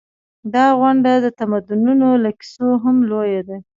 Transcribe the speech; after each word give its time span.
دا 0.53 0.65
غونډ 0.79 1.05
د 1.25 1.27
تمدنونو 1.39 2.07
له 2.23 2.29
کیسو 2.39 2.67
هم 2.83 2.95
لوی 3.09 3.37
دی. 3.47 3.57